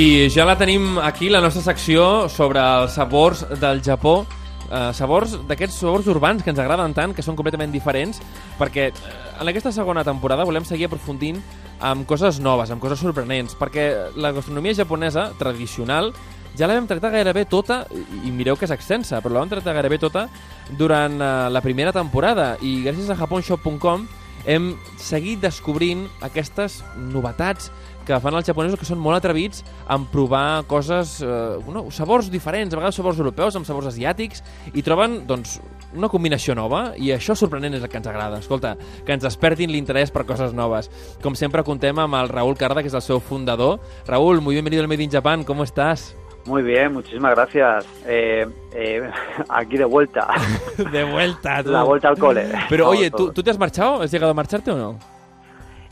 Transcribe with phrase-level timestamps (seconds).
[0.00, 4.22] I ja la tenim aquí, la nostra secció sobre els sabors del Japó.
[4.70, 8.22] Uh, sabors d'aquests sabors urbans que ens agraden tant, que són completament diferents,
[8.56, 9.10] perquè uh,
[9.42, 11.42] en aquesta segona temporada volem seguir aprofundint
[11.84, 16.14] amb coses noves, amb coses sorprenents, perquè la gastronomia japonesa tradicional
[16.56, 17.82] ja la vam tractar gairebé tota,
[18.24, 20.30] i mireu que és extensa, però la vam tractar gairebé tota
[20.78, 24.08] durant uh, la primera temporada, i gràcies a japonshop.com
[24.48, 27.68] hem seguit descobrint aquestes novetats
[28.06, 32.72] que fan els japonesos que són molt atrevits en provar coses, eh, no, sabors diferents,
[32.74, 35.58] a vegades sabors europeus amb sabors asiàtics, i troben doncs,
[35.96, 38.38] una combinació nova, i això sorprenent és el que ens agrada.
[38.38, 40.90] Escolta, que ens despertin l'interès per coses noves.
[41.22, 43.80] Com sempre, contem amb el Raúl Carda, que és el seu fundador.
[44.06, 46.16] Raúl, muy bienvenido al Made in Japan, ¿cómo estás?
[46.46, 47.86] Muy bien, muchísimas gracias.
[48.06, 49.10] Eh, eh,
[49.48, 50.28] aquí de vuelta.
[50.92, 51.70] de vuelta, tú.
[51.70, 52.46] La vuelta al cole.
[52.68, 53.32] Pero Todo, oye, ¿tú.
[53.32, 54.02] ¿tú te has marchado?
[54.02, 54.98] ¿Has llegado a marcharte o no?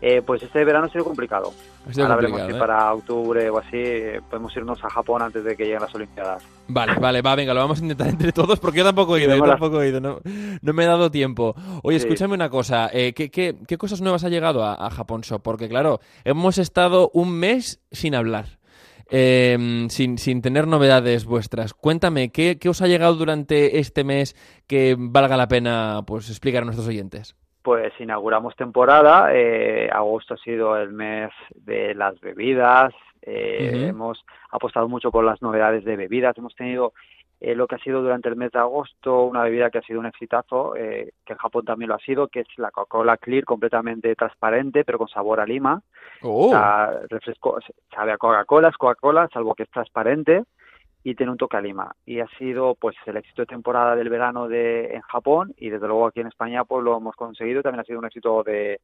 [0.00, 1.52] Eh, pues este verano ha sido complicado.
[1.98, 2.58] Ahora veremos si ¿eh?
[2.58, 6.42] para octubre o así eh, podemos irnos a Japón antes de que lleguen las Olimpiadas.
[6.68, 9.36] Vale, vale, va, venga, lo vamos a intentar entre todos porque yo tampoco he ido,
[9.36, 10.18] yo tampoco he ido, no,
[10.62, 11.54] no me he dado tiempo.
[11.82, 12.06] Oye, Sí.
[12.06, 15.42] escúchame una cosa, eh, ¿qué, qué, qué cosas nuevas ha llegado a, a Japón Shop?
[15.42, 18.58] Porque claro, hemos estado un mes sin hablar,
[19.10, 21.74] eh, sin, sin tener novedades vuestras.
[21.74, 24.34] Cuéntame, ¿qué, ¿qué os ha llegado durante este mes
[24.66, 27.36] que valga la pena pues explicar a nuestros oyentes?
[27.64, 29.30] Pues inauguramos temporada.
[29.32, 32.92] eh, agosto ha sido el mes de las bebidas.
[33.22, 33.86] eh.
[33.88, 36.36] Hemos apostado mucho por las novedades de bebidas.
[36.36, 36.92] Hemos tenido
[37.40, 39.98] eh, lo que ha sido durante el mes de agosto una bebida que ha sido
[39.98, 43.44] un exitazo, eh, que en Japón también lo ha sido, que es la Coca-Cola Clear,
[43.44, 45.80] completamente transparente, pero con sabor a lima.
[46.20, 47.58] Oh, O sea, refresco,
[47.94, 50.44] sabe a Coca-Cola, es Coca-Cola, salvo que es transparente
[51.04, 51.94] y tiene un toque a lima.
[52.06, 55.86] Y ha sido pues el éxito de temporada del verano de en Japón y desde
[55.86, 57.62] luego aquí en España pues lo hemos conseguido.
[57.62, 58.80] También ha sido un éxito de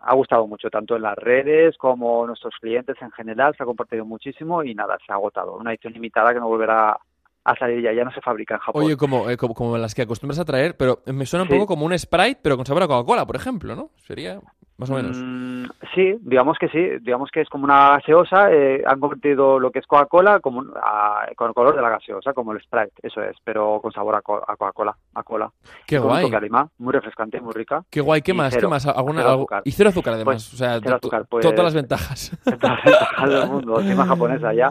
[0.00, 4.04] ha gustado mucho tanto en las redes como nuestros clientes en general se ha compartido
[4.04, 6.96] muchísimo y nada se ha agotado una edición limitada que no volverá
[7.44, 9.94] a salir ya ya no se fabrica en Japón oye, como, eh, como, como las
[9.96, 11.54] que acostumbras a traer, pero me suena un Sí.
[11.54, 13.90] poco como un Sprite, pero con sabor a Coca-Cola, por ejemplo, ¿no?
[13.96, 14.38] Sería
[14.78, 15.16] más o menos.
[15.20, 19.70] Mm, sí, digamos que sí, digamos que es como una gaseosa, eh, han convertido lo
[19.70, 23.20] que es Coca-Cola como a- con el color de la gaseosa, como el Sprite, eso
[23.22, 25.50] es, pero con sabor a, co- a Coca-Cola, a cola.
[25.86, 26.24] Qué con un guay.
[26.30, 27.82] toque lima, muy refrescante, muy rica.
[27.90, 28.50] Qué guay, ¿qué Y más?
[28.54, 28.86] ¿Qué cero, más?
[28.86, 29.62] ¿Alguna, cero azúcar.
[29.64, 30.34] Y cero azúcar, además.
[30.48, 32.38] Pues, o sea, cero azúcar, to- pues- todas las ventajas.
[32.44, 34.70] del mundo, encima japonesa ya.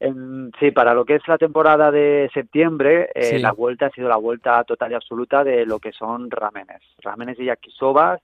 [0.00, 3.38] Em, sí, para lo que es la temporada de septiembre, eh, Sí.
[3.40, 7.36] la vuelta ha sido la vuelta total y absoluta de lo que son ramenes, ramenes
[7.40, 8.20] y yakisobas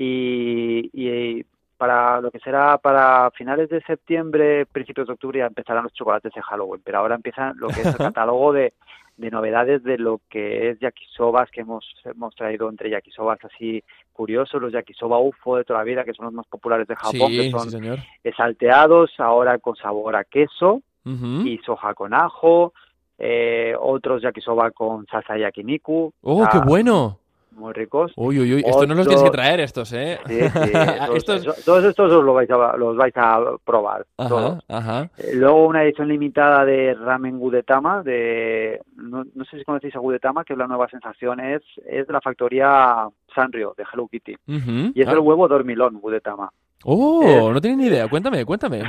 [0.00, 1.44] y, y
[1.76, 6.32] para lo que será para finales de septiembre, principios de octubre ya empezarán los chocolates
[6.32, 8.74] de Halloween, pero ahora empieza lo que es el catálogo de,
[9.16, 13.82] de novedades de lo que es yakisobas que hemos, hemos traído entre yakisobas así
[14.12, 17.30] curiosos, los yakisoba UFO de toda la vida, que son los más populares de Japón,
[17.30, 22.72] sí, que son sí, salteados, ahora con sabor a queso y soja con ajo,
[23.18, 27.18] eh, otros yakisoba con salsa yakiniku, ¡Oh, ah, qué bueno!
[27.58, 28.12] Muy ricos.
[28.16, 28.62] Uy, uy, uy.
[28.66, 30.18] Esto no los tienes que traer, estos, ¿eh?
[30.26, 30.72] Sí, sí,
[31.14, 34.06] Estos- eso- todos estos os los vais a, los vais a probar.
[34.16, 34.64] Ajá, todos.
[34.68, 35.10] ajá.
[35.18, 39.98] Eh, Luego una edición limitada de ramen Gudetama, de no, no sé si conocéis a
[39.98, 44.36] Gudetama, que es la nueva sensación, es, es de la factoría Sanrio, de Hello Kitty.
[44.46, 45.12] Y es Ah.
[45.12, 46.50] el huevo dormilón Gudetama.
[46.90, 47.22] ¡Oh!
[47.48, 48.08] es- No tenía ni idea.
[48.08, 48.82] Cuéntame, cuéntame.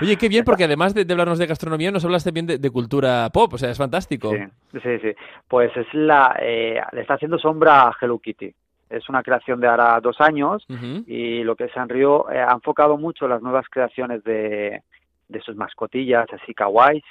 [0.00, 2.70] Oye, qué bien, porque además de, de hablarnos de gastronomía, nos hablas también de, de
[2.70, 3.52] cultura pop.
[3.54, 4.30] O sea, es fantástico.
[4.30, 5.08] Sí, sí, sí.
[5.48, 8.54] Pues es la, eh, le está haciendo sombra a Hello Kitty.
[8.88, 10.64] Es una creación de ahora dos años
[11.06, 14.82] y lo que es Sanrio eh, ha enfocado mucho las nuevas creaciones de,
[15.28, 17.04] de sus mascotillas, así kawaiis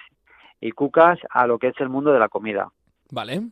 [0.60, 2.70] y cucas, a lo que es el mundo de la comida.
[3.12, 3.44] Vale.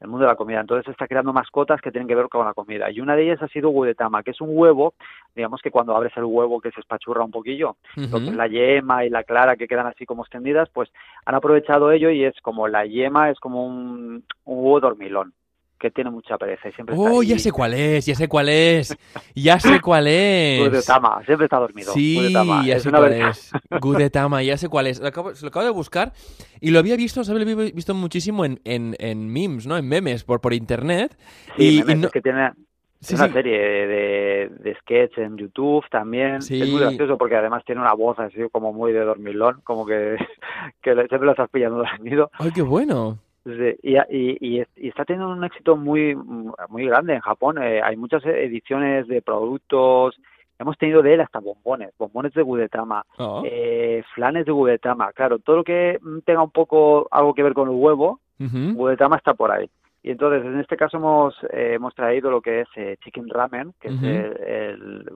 [0.00, 0.60] El mundo de la comida.
[0.60, 2.90] Entonces está creando mascotas que tienen que ver con la comida.
[2.90, 4.94] Y una de ellas ha sido Gudetama, que es un huevo,
[5.34, 8.30] digamos que cuando abres el huevo que se espachurra un poquillo, lo que Ujú.
[8.30, 10.90] es la yema y la clara que quedan así como extendidas, pues
[11.24, 15.32] han aprovechado ello y es como la yema es como un, un huevo dormilón
[15.78, 17.26] que tiene mucha pereza y siempre está ¡Oh, ahí.
[17.28, 18.06] ya sé cuál es!
[18.06, 18.96] ¡Ya sé cuál es!
[19.34, 20.68] ¡Ya sé cuál es!
[20.70, 21.92] Gudetama, siempre está dormido.
[21.92, 22.66] Sí, Gudetama.
[22.66, 23.50] ya es sé cuál ver- es.
[23.80, 25.00] Gudetama, ya sé cuál es.
[25.00, 26.12] Lo acabo, se lo acabo de buscar
[26.60, 27.44] y lo había visto, ¿sabes?
[27.44, 29.76] Lo había visto muchísimo en, en, en memes, ¿no?
[29.76, 31.16] En memes por, por internet.
[31.56, 32.52] Sí, y, memes, y no- es que tiene
[32.98, 33.32] Sí, una sí.
[33.34, 36.40] serie de, de sketch en YouTube también.
[36.40, 36.60] Sí.
[36.62, 40.16] Es muy gracioso porque además tiene una voz así como muy de dormilón, como que,
[40.82, 42.30] que siempre lo estás pillando dormido.
[42.38, 43.18] ¡Ay, qué bueno!
[43.46, 46.16] Sí, y, y, y, es- y está teniendo un éxito muy,
[46.68, 47.62] muy grande en Japón.
[47.62, 50.18] Eh, hay muchas ediciones de productos.
[50.58, 53.42] Hemos tenido de él hasta bombones, bombones de Gudetama, Oh.
[53.46, 55.12] eh, flanes de Gudetama.
[55.12, 58.74] Claro, todo lo que mm, tenga un poco algo que ver con el huevo, Ujú.
[58.74, 59.70] Gudetama está por ahí.
[60.02, 63.74] Y entonces, en este caso hemos, eh, hemos traído lo que es eh, chicken ramen,
[63.80, 65.10] que es el, el-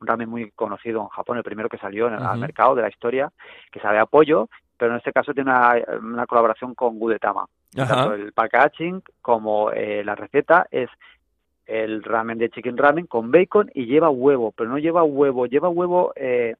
[0.00, 2.82] un ramen muy conocido en Japón, el primero que salió en el, al mercado de
[2.82, 3.30] la historia,
[3.70, 4.48] que sabe a pollo,
[4.80, 7.44] pero en este caso tiene una, una colaboración con Gudetama.
[7.76, 10.88] Tanto el packaging como eh, la receta es
[11.66, 15.68] el ramen de chicken ramen con bacon y lleva huevo, pero no lleva huevo, lleva
[15.68, 16.56] huevo eh,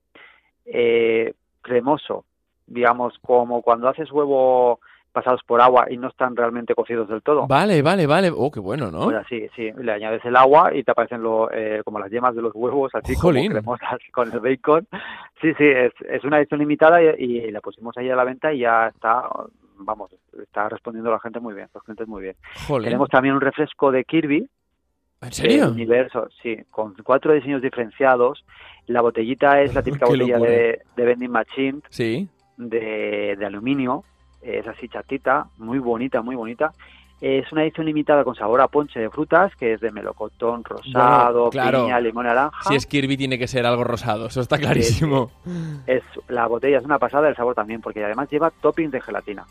[0.67, 1.32] eh,
[1.62, 2.26] cremoso,
[2.67, 4.81] digamos, como cuando haces huevo
[5.12, 7.47] pasados por agua y no están realmente cocidos del todo.
[7.47, 8.31] Vale, vale, vale.
[8.35, 9.05] Oh, qué bueno, ¿no?
[9.05, 9.71] Pues sí, sí.
[9.77, 12.95] Le añades el agua y te aparecen lo, eh, como las yemas de los huevos,
[12.95, 14.87] así como cremosas con el bacon.
[15.41, 18.61] Sí, sí, es, es una edición limitada y, la pusimos ahí a la venta y
[18.61, 19.29] ya está,
[19.77, 20.11] vamos,
[20.41, 22.37] está respondiendo la gente muy bien, los clientes muy bien.
[22.83, 24.49] Tenemos también un refresco de Kirby,
[25.23, 25.71] ¿En serio?
[25.71, 28.45] universo, sí, con cuatro diseños diferenciados.
[28.87, 32.29] La botellita es la típica botella de, de, vending machine sí.
[32.57, 34.05] de, de aluminio,
[34.42, 36.72] es así chatita, muy bonita, muy bonita.
[37.20, 41.50] Es una edición limitada con sabor a ponche de frutas, que es de melocotón rosado,
[41.50, 42.66] piña, limón, naranja.
[42.66, 45.31] Si es Kirby tiene que ser algo rosado, eso está clarísimo.
[45.87, 49.44] Es, la botella es una pasada, el sabor también, porque además lleva toppings de gelatina.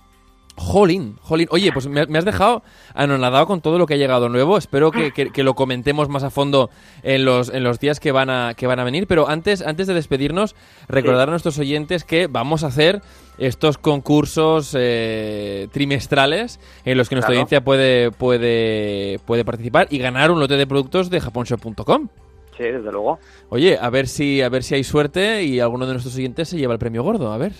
[0.60, 1.48] Jolín, jolín.
[1.52, 2.64] Oye, pues me, has dejado
[2.94, 4.58] anonadado con todo lo que ha llegado nuevo.
[4.58, 6.70] Espero que, lo comentemos más a fondo
[7.02, 9.08] en los, en los días que van, a, que van a venir.
[9.08, 10.58] Pero antes, antes de despedirnos,
[10.90, 13.02] recordar a nuestros oyentes que vamos a hacer
[13.38, 20.30] estos concursos eh, trimestrales en los que nuestra audiencia puede, puede, puede participar y ganar
[20.30, 22.10] un lote de productos de japonshop.com.
[22.58, 23.18] Sí, desde luego.
[23.48, 26.58] Oye, a ver si a ver si hay suerte y alguno de nuestros oyentes se
[26.58, 27.54] lleva el premio gordo, a ver.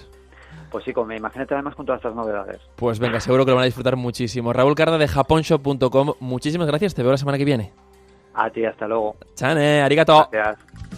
[0.72, 2.60] Pues sí, como imagínate además con todas estas novedades.
[2.76, 4.54] Pues venga, seguro que lo van a disfrutar muchísimo.
[4.54, 7.72] Raúl Carda de japonshop.com, muchísimas gracias, te veo la semana que viene.
[8.34, 9.16] A ti, hasta luego.
[9.36, 10.30] Chane, arigato.
[10.32, 10.89] Gracias.